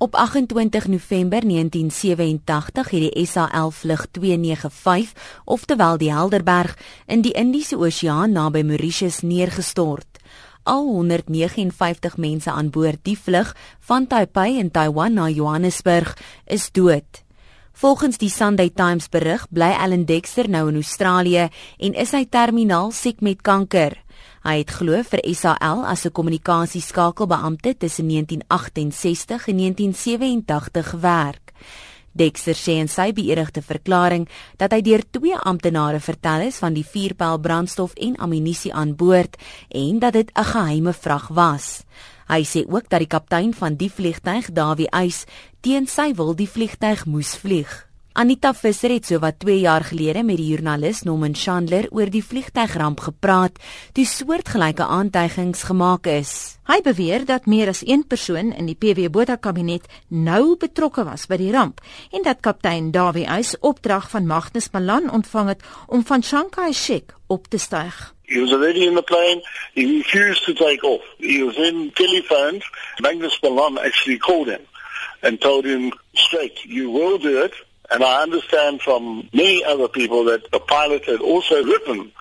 Op 0.00 0.14
28 0.14 0.86
November 0.86 1.40
1987 1.40 2.90
het 2.90 3.00
die 3.00 3.26
SAL 3.26 3.70
vlug 3.70 4.06
295, 4.10 5.12
oftewel 5.44 5.98
die 5.98 6.12
Helderberg, 6.12 6.76
in 7.06 7.20
die 7.20 7.32
Indiese 7.32 7.76
Oseaan 7.76 8.32
naby 8.32 8.62
Mauritius 8.62 9.20
neergestort. 9.20 10.22
Al 10.62 10.84
159 10.84 12.16
mense 12.16 12.50
aan 12.50 12.70
boord 12.70 13.02
die 13.02 13.18
vlug 13.18 13.56
van 13.80 14.06
Taipei 14.06 14.58
in 14.58 14.70
Taiwan 14.70 15.18
na 15.18 15.28
Johannesburg 15.28 16.14
is 16.46 16.70
dood. 16.70 17.24
Volgens 17.72 18.18
die 18.18 18.30
Sunday 18.30 18.70
Times 18.70 19.08
berig, 19.08 19.48
bly 19.50 19.74
Alan 19.74 20.04
Dexter 20.04 20.48
nou 20.48 20.68
in 20.68 20.74
Australië 20.74 21.48
en 21.78 21.94
is 21.94 22.14
hy 22.14 22.22
terminaal 22.30 22.94
siek 22.94 23.18
met 23.20 23.42
kanker. 23.42 23.98
Hy 24.42 24.58
het 24.58 24.70
glo 24.70 25.02
vir 25.02 25.20
SAL 25.34 25.84
as 25.86 26.04
'n 26.04 26.12
kommunikasieskakelbeampte 26.12 27.76
tussen 27.76 28.06
1968 28.06 29.48
en 29.48 29.56
1987 29.56 30.90
gewerk. 30.90 31.52
Dexter 32.12 32.54
sê 32.54 32.78
in 32.82 32.88
sy 32.88 33.12
beëdigde 33.12 33.62
verklaring 33.62 34.28
dat 34.56 34.72
hy 34.72 34.80
deur 34.82 35.04
twee 35.10 35.36
amptenare 35.36 36.00
vertel 36.00 36.48
is 36.48 36.58
van 36.58 36.74
die 36.74 36.86
vuurpyl 36.86 37.38
brandstof 37.38 37.94
en 37.94 38.16
ammunisie 38.16 38.74
aan 38.74 38.96
boord 38.96 39.36
en 39.68 39.98
dat 39.98 40.12
dit 40.12 40.30
'n 40.34 40.44
geheime 40.44 40.92
vrag 40.92 41.28
was. 41.28 41.84
Hy 42.28 42.44
sê 42.44 42.64
ook 42.68 42.88
dat 42.88 42.98
die 42.98 43.08
kaptein 43.08 43.54
van 43.54 43.76
die 43.76 43.90
vliegtyg, 43.90 44.52
Dawie 44.52 44.90
Eis, 44.90 45.24
teen 45.60 45.86
sy 45.86 46.14
wil 46.14 46.34
die 46.34 46.48
vliegtyg 46.48 47.06
moes 47.06 47.36
vlieg. 47.36 47.87
Anita 48.18 48.50
Visser 48.50 48.90
het 48.90 49.06
sowat 49.06 49.36
2 49.38 49.60
jaar 49.62 49.84
gelede 49.86 50.24
met 50.26 50.40
die 50.40 50.48
joernalis 50.48 51.04
Norman 51.06 51.36
Chandler 51.38 51.86
oor 51.94 52.10
die 52.10 52.22
vliegtuigramp 52.26 52.98
gepraat, 53.04 53.60
toe 53.94 54.02
soortgelyke 54.10 54.82
aantuigings 54.82 55.62
gemaak 55.68 56.08
is. 56.10 56.32
Hy 56.66 56.80
beweer 56.82 57.22
dat 57.28 57.46
meer 57.46 57.70
as 57.70 57.84
een 57.86 58.02
persoon 58.02 58.50
in 58.58 58.66
die 58.66 58.74
PW 58.74 59.06
Botha 59.14 59.36
kabinet 59.38 59.86
nou 60.10 60.56
betrokke 60.58 61.04
was 61.06 61.28
by 61.30 61.38
die 61.38 61.52
ramp 61.54 61.78
en 62.10 62.26
dat 62.26 62.42
kaptein 62.42 62.88
Dawie 62.90 63.28
Eis 63.30 63.54
opdrag 63.62 64.10
van 64.10 64.26
Magnus 64.26 64.66
Malan 64.74 65.06
ontvang 65.14 65.54
het 65.54 65.62
om 65.86 66.02
van 66.02 66.26
Shanghai 66.26 66.72
Shek 66.74 67.14
op 67.28 67.46
te 67.46 67.62
styg. 67.62 68.00
He 68.26 68.42
was 68.42 68.50
already 68.50 68.82
in 68.88 68.98
the 68.98 69.06
plane. 69.06 69.46
He 69.78 69.86
refused 69.86 70.42
to 70.50 70.58
take 70.58 70.82
off. 70.82 71.06
He 71.22 71.38
was 71.44 71.54
in 71.54 71.92
telephone. 71.94 72.66
Magnus 72.98 73.38
Malan 73.46 73.78
actually 73.78 74.18
called 74.18 74.50
him 74.50 74.66
and 75.22 75.40
told 75.40 75.64
him 75.64 75.92
straight, 76.14 76.58
you 76.66 76.90
will 76.90 77.18
do 77.22 77.38
it. 77.44 77.54
And 77.90 78.04
I 78.04 78.22
understand 78.22 78.82
from 78.82 79.28
many 79.32 79.64
other 79.64 79.88
people 79.88 80.24
that 80.24 80.50
the 80.52 80.60
pilot 80.60 81.04
had 81.06 81.20
also 81.20 81.64
written 81.64 82.12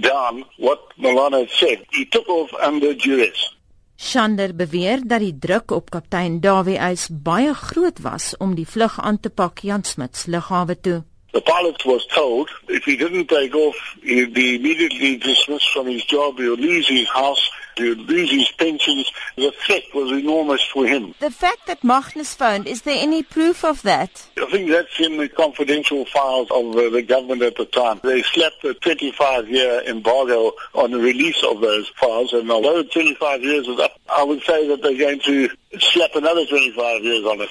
down 0.00 0.44
what 0.56 0.80
Milan 0.96 1.32
had 1.32 1.50
said. 1.50 1.84
He 1.92 2.06
took 2.06 2.28
off 2.28 2.50
under 2.54 2.94
duress. 2.94 3.54
Shander 4.00 4.54
beweer 4.56 5.02
dat 5.04 5.20
die 5.20 5.34
druk 5.36 5.74
op 5.76 5.90
kaptein 5.92 6.38
Dawie 6.40 6.78
Eis 6.80 7.10
baie 7.12 7.52
groot 7.54 8.00
was 8.00 8.32
om 8.40 8.54
die 8.56 8.64
vlug 8.64 8.96
aan 8.96 9.20
te 9.20 9.28
pak 9.28 9.60
Jan 9.60 9.84
Smuts 9.84 10.24
lughawe 10.26 10.80
toe. 10.80 11.02
The 11.32 11.40
pilot 11.40 11.84
was 11.84 12.06
told 12.06 12.50
if 12.68 12.84
he 12.84 12.96
didn't 12.96 13.28
take 13.28 13.54
off, 13.54 13.76
he'd 14.02 14.34
be 14.34 14.56
immediately 14.56 15.16
dismissed 15.16 15.70
from 15.72 15.86
his 15.86 16.04
job, 16.04 16.38
he'd 16.38 16.58
lose 16.58 16.88
his 16.88 17.08
house, 17.08 17.48
he 17.76 17.88
would 17.88 18.00
lose 18.00 18.30
his 18.30 18.50
pensions. 18.52 19.10
The 19.36 19.52
threat 19.64 19.84
was 19.94 20.10
enormous 20.12 20.62
for 20.62 20.86
him. 20.86 21.14
The 21.20 21.30
fact 21.30 21.66
that 21.66 21.84
Magnus 21.84 22.34
phoned, 22.34 22.66
is 22.66 22.82
there 22.82 22.98
any 22.98 23.22
proof 23.22 23.64
of 23.64 23.82
that? 23.82 24.26
I 24.36 24.50
think 24.50 24.70
that's 24.70 25.00
in 25.00 25.16
the 25.16 25.28
confidential 25.28 26.04
files 26.06 26.50
of 26.50 26.76
uh, 26.76 26.90
the 26.90 27.02
government 27.02 27.42
at 27.42 27.56
the 27.56 27.66
time. 27.66 28.00
They 28.02 28.22
slapped 28.22 28.64
a 28.64 28.74
25-year 28.74 29.82
embargo 29.86 30.52
on 30.74 30.90
the 30.90 30.98
release 30.98 31.42
of 31.44 31.60
those 31.60 31.88
files, 32.00 32.32
and 32.32 32.50
although 32.50 32.82
25 32.82 33.42
years 33.42 33.66
is 33.66 33.78
up, 33.78 33.92
I 34.14 34.24
would 34.24 34.42
say 34.42 34.68
that 34.68 34.82
they're 34.82 34.98
going 34.98 35.20
to 35.20 35.48
slap 35.78 36.10
another 36.14 36.44
25 36.46 37.02
years 37.02 37.24
on 37.24 37.40
it. 37.40 37.50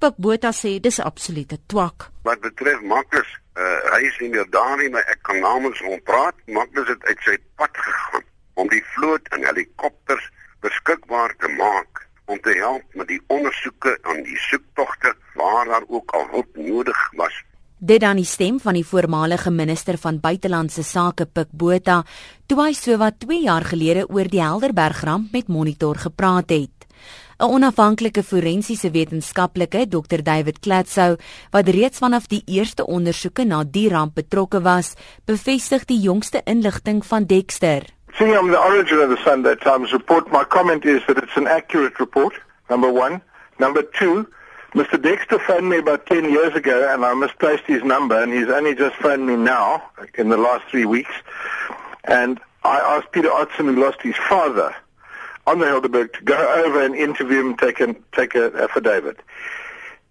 Pik 0.00 0.16
Botha 0.16 0.48
sê 0.56 0.78
dis 0.80 0.96
absolute 1.04 1.58
twak. 1.68 2.06
Wat 2.24 2.40
betref 2.40 2.80
Magnus, 2.88 3.28
uh, 3.60 3.80
hy 3.92 4.06
is 4.08 4.16
nie 4.22 4.30
meer 4.32 4.46
daar 4.48 4.78
nie, 4.80 4.88
maar 4.88 5.04
ek 5.12 5.20
kan 5.28 5.42
namens 5.44 5.82
hom 5.84 6.00
praat. 6.08 6.38
Magnus 6.48 6.88
het 6.88 7.04
uit 7.04 7.20
sy 7.26 7.34
pad 7.60 7.76
gegaan 7.76 8.24
om 8.56 8.70
die 8.72 8.80
vloot 8.94 9.28
en 9.36 9.44
helikopters 9.44 10.24
beskikbaar 10.64 11.36
te 11.44 11.52
maak 11.58 12.00
om 12.32 12.40
te 12.40 12.56
help 12.62 12.96
met 12.96 13.12
die 13.12 13.20
ondersoeke 13.28 13.92
en 14.08 14.24
die 14.24 14.40
soektogte 14.48 15.12
waar 15.36 15.68
daar 15.68 15.84
ook 15.92 16.16
al 16.16 16.26
hulp 16.32 16.56
nodig 16.56 17.04
was. 17.20 17.36
Dit 17.76 18.00
dan 18.00 18.16
die 18.16 18.28
stem 18.28 18.56
van 18.60 18.80
die 18.80 18.86
voormalige 18.88 19.52
minister 19.52 20.00
van 20.00 20.20
buitelandse 20.20 20.84
sake 20.84 21.28
Pik 21.28 21.52
Botha 21.52 22.02
toe 22.48 22.62
hy 22.64 22.72
sowat 22.72 23.20
2 23.20 23.44
jaar 23.44 23.68
gelede 23.68 24.08
oor 24.08 24.32
die 24.32 24.40
Helderberg 24.40 25.04
ramp 25.04 25.36
met 25.36 25.52
Monitor 25.52 26.00
gepraat 26.08 26.56
het. 26.56 26.79
'n 27.40 27.48
Onafhanklike 27.48 28.22
forensiese 28.22 28.90
wetenskaplike, 28.92 29.86
Dr 29.88 30.20
David 30.22 30.58
Klatsou, 30.60 31.16
wat 31.50 31.68
reeds 31.72 31.98
vanaf 31.98 32.26
die 32.28 32.42
eerste 32.44 32.84
ondersoeke 32.84 33.46
na 33.48 33.62
die 33.64 33.88
ramp 33.88 34.14
betrokke 34.14 34.60
was, 34.60 34.92
bevestig 35.24 35.86
die 35.88 35.96
jongste 36.04 36.42
inligting 36.44 37.00
van 37.04 37.24
Dexter. 37.24 37.86
Seeing 38.18 38.36
on 38.36 38.50
the 38.50 38.60
origin 38.60 39.00
of 39.00 39.08
the 39.08 39.16
Sunday 39.24 39.56
Times 39.56 39.92
report, 39.92 40.30
my 40.30 40.44
comment 40.44 40.84
is 40.84 41.00
that 41.06 41.16
it's 41.16 41.36
an 41.36 41.46
accurate 41.46 41.98
report, 41.98 42.36
number 42.68 42.92
one. 42.92 43.22
Number 43.58 43.82
two, 43.98 44.26
Mr. 44.74 45.00
Dexter 45.00 45.38
phoned 45.38 45.70
me 45.70 45.78
about 45.78 46.04
10 46.06 46.28
years 46.28 46.54
ago 46.54 46.92
and 46.92 47.06
I 47.06 47.14
misplaced 47.14 47.64
his 47.66 47.82
number 47.82 48.22
and 48.22 48.32
he's 48.32 48.50
only 48.52 48.74
just 48.74 48.96
phoned 48.96 49.24
me 49.24 49.36
now 49.36 49.82
in 50.14 50.28
the 50.28 50.36
last 50.36 50.64
three 50.70 50.84
weeks. 50.84 51.14
And 52.04 52.38
I 52.64 52.78
asked 52.80 53.12
Peter 53.12 53.30
Otson, 53.30 53.72
who 53.72 53.80
lost 53.80 54.02
his 54.02 54.16
father 54.28 54.74
on 55.50 55.58
the 55.58 55.66
Hildeberg, 55.66 56.12
to 56.12 56.22
go 56.22 56.64
over 56.64 56.84
and 56.84 56.94
interview 56.94 57.40
him 57.40 57.48
and 57.48 57.58
take, 57.58 57.80
an, 57.80 57.96
take 58.12 58.36
affidavit. 58.36 59.18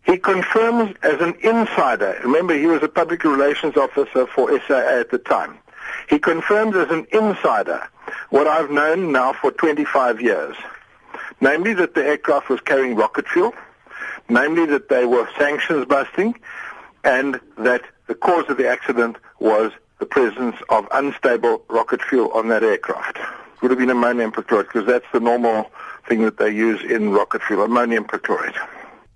He 0.04 0.18
confirms 0.18 0.96
as 1.02 1.22
an 1.22 1.36
insider, 1.42 2.20
remember 2.24 2.58
he 2.58 2.66
was 2.66 2.84
a 2.84 2.90
public 2.90 3.24
relations 3.24 3.78
officer 3.78 4.28
for 4.28 4.50
SAA 4.68 5.00
at 5.00 5.12
the 5.12 5.18
time. 5.18 5.58
He 6.10 6.20
confirms 6.20 6.76
as 6.76 6.90
an 6.90 7.08
insider 7.14 7.88
what 8.32 8.48
I've 8.48 8.70
known 8.70 9.14
now 9.14 9.32
for 9.32 9.52
25 9.52 10.22
years. 10.22 10.58
Namely 11.40 11.74
that 11.76 11.96
the 11.96 12.04
aircraft 12.04 12.50
was 12.50 12.60
carrying 12.60 12.96
rocket 12.96 13.28
fuel, 13.28 13.54
namely 14.28 14.66
that 14.66 14.90
they 14.90 15.06
were 15.06 15.30
sanctions 15.38 15.86
busting, 15.86 16.36
and 17.06 17.40
that 17.58 17.84
the 18.08 18.16
cause 18.16 18.44
of 18.50 18.58
the 18.58 18.68
accident 18.68 19.16
was 19.40 19.72
the 20.00 20.06
presence 20.06 20.58
of 20.70 20.86
unstable 20.92 21.64
rocket 21.70 22.02
fuel 22.02 22.30
on 22.32 22.50
that 22.50 22.64
aircraft. 22.64 23.18
Would 23.62 23.72
have 23.72 23.80
been 23.80 23.90
ammonium 23.90 24.32
perchlorate 24.32 24.68
because 24.72 24.88
that's 24.88 25.10
the 25.12 25.20
normal 25.20 25.70
thing 26.08 26.24
that 26.24 26.38
they 26.38 26.50
use 26.50 26.82
in 26.84 27.12
rocket 27.12 27.42
fuel, 27.44 27.64
ammonium 27.64 28.06
perchlorate. 28.06 28.56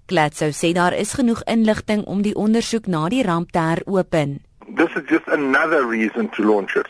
Gladsoe 0.08 0.52
sê 0.52 0.74
daar 0.76 0.94
is 0.94 1.14
genoeg 1.16 1.44
inligting 1.48 2.04
om 2.06 2.22
die 2.22 2.36
ondersoek 2.36 2.88
na 2.88 3.08
die 3.10 3.24
ramp 3.24 3.52
te 3.52 3.60
heropen. 3.60 4.42
this 4.68 4.90
is 4.96 5.04
just 5.08 5.28
another 5.28 5.86
reason 5.86 6.30
to 6.30 6.44
launch 6.44 6.76
it. 6.76 6.88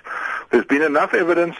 There's 0.51 0.65
been 0.65 0.81
enough 0.81 1.13
evidence 1.13 1.55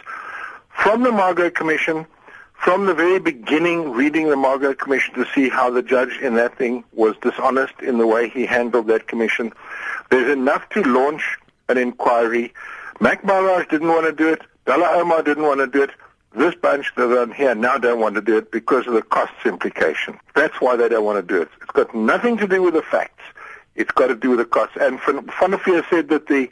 from 0.68 1.02
the 1.02 1.12
Margot 1.12 1.50
Commission, 1.50 2.06
from 2.54 2.86
the 2.86 2.94
very 2.94 3.18
beginning, 3.18 3.92
reading 3.92 4.28
the 4.28 4.36
Margot 4.36 4.74
Commission 4.74 5.14
to 5.14 5.26
see 5.34 5.48
how 5.48 5.70
the 5.70 5.82
judge 5.82 6.18
in 6.18 6.34
that 6.34 6.56
thing 6.56 6.84
was 6.92 7.16
dishonest 7.20 7.74
in 7.80 7.98
the 7.98 8.06
way 8.06 8.28
he 8.28 8.46
handled 8.46 8.86
that 8.86 9.06
commission. 9.06 9.52
There's 10.10 10.30
enough 10.30 10.68
to 10.70 10.82
launch 10.82 11.36
an 11.68 11.78
inquiry. 11.78 12.52
Mac 13.00 13.24
Barrage 13.26 13.66
didn't 13.68 13.88
want 13.88 14.06
to 14.06 14.12
do 14.12 14.28
it. 14.28 14.42
Bella 14.64 14.88
Omar 14.94 15.22
didn't 15.22 15.44
want 15.44 15.60
to 15.60 15.66
do 15.66 15.82
it. 15.82 15.90
This 16.34 16.54
bunch 16.54 16.92
that 16.96 17.16
are 17.16 17.32
here 17.32 17.54
now 17.54 17.78
don't 17.78 18.00
want 18.00 18.16
to 18.16 18.20
do 18.20 18.36
it 18.38 18.50
because 18.50 18.86
of 18.86 18.94
the 18.94 19.02
costs 19.02 19.44
implication. 19.44 20.18
That's 20.34 20.60
why 20.60 20.74
they 20.74 20.88
don't 20.88 21.04
want 21.04 21.16
to 21.16 21.34
do 21.34 21.42
it. 21.42 21.48
It's 21.62 21.70
got 21.70 21.94
nothing 21.94 22.36
to 22.38 22.48
do 22.48 22.62
with 22.62 22.74
the 22.74 22.82
facts. 22.82 23.22
It's 23.76 23.92
got 23.92 24.08
to 24.08 24.16
do 24.16 24.30
with 24.30 24.38
the 24.40 24.44
costs. 24.44 24.76
And 24.80 25.00
Veer 25.00 25.84
said 25.88 26.08
that 26.08 26.26
the 26.26 26.50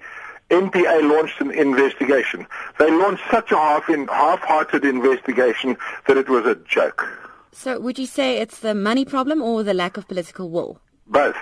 NPA 0.51 1.09
launched 1.11 1.41
an 1.41 1.51
investigation. 1.51 2.47
They 2.79 2.91
launched 2.91 3.25
such 3.31 3.51
a 3.51 3.57
half 3.57 3.89
in, 3.89 4.07
half-hearted 4.09 4.85
investigation 4.85 5.77
that 6.07 6.17
it 6.17 6.29
was 6.29 6.47
a 6.47 6.55
joke. 6.57 7.09
So 7.53 7.81
would 7.81 7.99
you 7.99 8.07
say 8.07 8.39
it's 8.39 8.61
the 8.61 8.75
money 8.75 9.05
problem 9.05 9.43
or 9.43 9.63
the 9.63 9.75
lack 9.75 9.97
of 9.97 10.07
political 10.07 10.51
will? 10.51 10.79
Both. 11.07 11.37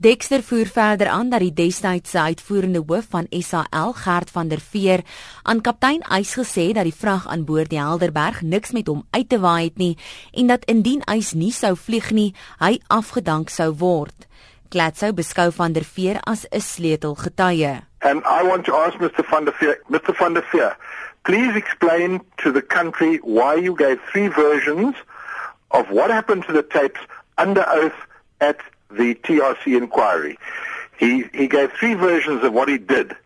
Dexter 0.00 0.42
voer 0.42 0.66
verder 0.66 1.08
aan 1.08 1.28
dat 1.28 1.42
die 1.44 1.52
destydse 1.52 2.20
uitvoerende 2.20 2.80
hoof 2.88 3.10
van 3.12 3.26
SAL, 3.28 3.92
Gert 3.92 4.30
van 4.30 4.48
der 4.48 4.60
Veer, 4.60 5.02
aan 5.42 5.60
kaptein 5.60 6.00
Eis 6.08 6.32
gesê 6.38 6.70
dat 6.72 6.88
die 6.88 6.94
vrag 6.96 7.26
aan 7.28 7.44
boord 7.44 7.68
die 7.68 7.80
Helderberg 7.80 8.40
niks 8.40 8.72
met 8.72 8.88
hom 8.88 9.02
uit 9.10 9.28
te 9.28 9.36
waai 9.42 9.64
het 9.66 9.76
nie 9.76 9.98
en 10.32 10.48
dat 10.48 10.64
indien 10.64 11.04
Eis 11.04 11.34
nie 11.36 11.52
sou 11.52 11.74
vlieg 11.76 12.08
nie, 12.16 12.32
hy 12.64 12.80
afgedank 12.88 13.52
sou 13.52 13.74
word. 13.76 14.24
Gladsou 14.72 15.12
beskou 15.12 15.50
van 15.52 15.76
der 15.76 15.84
Veer 15.84 16.16
as 16.24 16.46
'n 16.48 16.60
sleutelgetuie. 16.60 17.84
And 18.00 18.24
I 18.24 18.40
want 18.48 18.64
to 18.64 18.72
ask 18.72 18.96
Mr 19.00 19.24
van 19.28 19.44
der 19.44 19.52
Veer, 19.52 19.76
Mr 19.88 20.16
van 20.16 20.32
der 20.32 20.44
Veer, 20.48 20.76
please 21.24 21.54
explain 21.56 22.22
to 22.36 22.52
the 22.52 22.62
country 22.62 23.20
why 23.22 23.54
you 23.54 23.76
gave 23.76 24.00
three 24.10 24.28
versions 24.28 24.96
of 25.68 25.84
what 25.90 26.10
happened 26.10 26.46
to 26.46 26.52
the 26.52 26.66
tapes 26.66 27.00
under 27.36 27.68
oath 27.68 28.00
at 28.38 28.56
the 28.90 29.14
TRC 29.16 29.76
inquiry. 29.76 30.38
He 30.98 31.24
he 31.32 31.46
gave 31.48 31.72
three 31.72 31.94
versions 31.94 32.44
of 32.44 32.52
what 32.52 32.68
he 32.68 32.78
did 32.78 33.16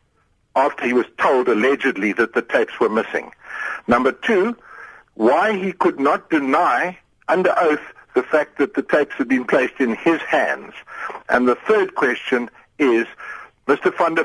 after 0.57 0.87
he 0.87 0.93
was 0.93 1.07
told 1.19 1.49
allegedly 1.49 2.13
that 2.13 2.35
the 2.35 2.43
tapes 2.43 2.79
were 2.79 2.89
missing. 2.89 3.33
Number 3.89 4.13
2, 4.13 4.57
why 5.15 5.57
he 5.57 5.73
could 5.73 5.99
not 5.99 6.31
deny 6.31 6.99
under 7.29 7.55
oath 7.59 7.81
the 8.15 8.23
fact 8.23 8.59
that 8.59 8.75
the 8.75 8.83
tapes 8.83 9.15
had 9.17 9.29
been 9.29 9.45
placed 9.45 9.81
in 9.81 9.97
his 9.97 10.21
hands. 10.21 10.73
And 11.29 11.49
the 11.49 11.57
third 11.57 11.97
question 11.97 12.49
is, 12.79 13.07
Mr. 13.67 13.97
van 13.97 14.15
der 14.15 14.25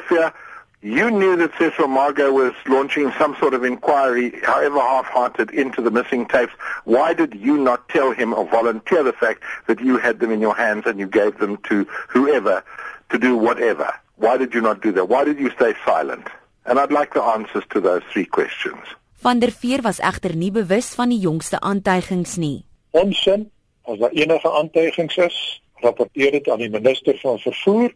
you 0.82 1.12
knew 1.12 1.36
that 1.36 1.52
Cecil 1.58 1.88
Margot 1.88 2.32
was 2.32 2.54
launching 2.68 3.12
some 3.18 3.36
sort 3.40 3.54
of 3.54 3.64
inquiry, 3.64 4.40
however 4.44 4.80
half-hearted, 4.80 5.52
into 5.52 5.82
the 5.82 5.92
missing 5.92 6.26
tapes. 6.26 6.54
Why 6.86 7.14
did 7.14 7.36
you 7.36 7.58
not 7.58 7.90
tell 7.90 8.12
him 8.12 8.34
or 8.34 8.46
volunteer 8.50 9.04
the 9.04 9.14
fact 9.14 9.44
that 9.68 9.82
you 9.82 9.98
had 9.98 10.20
them 10.20 10.32
in 10.32 10.40
your 10.40 10.56
hands 10.56 10.84
and 10.86 11.00
you 11.00 11.08
gave 11.08 11.38
them 11.40 11.58
to 11.70 11.86
whoever 12.08 12.64
to 13.10 13.20
do 13.20 13.36
whatever? 13.36 13.94
Why 14.16 14.38
did 14.38 14.54
you 14.54 14.62
not 14.62 14.82
do 14.82 14.92
that? 14.94 15.10
Why 15.10 15.24
did 15.26 15.40
you 15.40 15.50
stay 15.52 15.74
silent? 15.86 16.28
And 16.66 16.80
I'd 16.80 16.92
like 16.92 17.14
the 17.14 17.24
answers 17.24 17.64
to 17.72 17.82
those 17.82 18.04
three 18.12 18.26
questions. 18.26 18.80
Van 19.22 19.40
der 19.40 19.52
Veer 19.52 19.82
was 19.84 20.00
egter 20.00 20.36
nie 20.36 20.52
bewus 20.52 20.94
van 20.96 21.12
die 21.12 21.20
jongste 21.20 21.60
aantuigings 21.60 22.38
nie. 22.40 22.64
Onsin, 22.92 23.50
as 23.84 24.00
daar 24.00 24.16
enige 24.16 24.52
aantuigings 24.52 25.18
is, 25.18 25.40
rapporteer 25.84 26.32
dit 26.32 26.48
aan 26.50 26.64
die 26.64 26.70
minister 26.72 27.20
van 27.20 27.40
vervoer. 27.40 27.92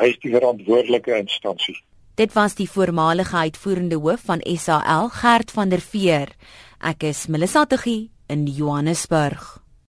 Hy 0.00 0.10
is 0.10 0.18
die 0.24 0.32
verantwoordelike 0.34 1.14
instansie. 1.14 1.76
Dit 2.16 2.32
was 2.32 2.54
die 2.56 2.70
voormalige 2.70 3.36
uitvoerende 3.36 3.96
hoof 4.00 4.22
van 4.24 4.40
SAL, 4.40 5.08
Gert 5.08 5.50
van 5.52 5.68
der 5.68 5.82
Veer. 5.84 6.32
Ek 6.80 7.04
is 7.04 7.26
Melissa 7.28 7.66
Tuggie 7.68 8.08
in 8.32 8.46
Johannesburg. 8.48 9.65